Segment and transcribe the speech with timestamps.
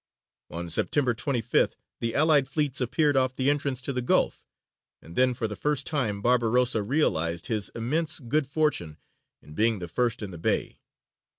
[0.49, 4.47] On September 25th, the allied fleets appeared off the entrance to the gulf,
[4.99, 8.97] and then for the first time Barbarossa realized his immense good fortune
[9.43, 10.79] in being the first in the bay.